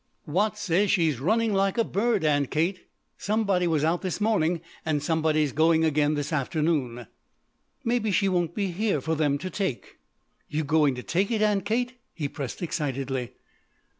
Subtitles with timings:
[0.25, 2.87] "Watts says she's running like a bird, Aunt Kate.
[3.19, 7.05] Somebody was out this morning and somebody's going again this afternoon."
[7.83, 9.97] "Maybe she won't be here for them to take!"
[10.49, 13.33] "You going to take it, Aunt Kate?" he pressed excitedly.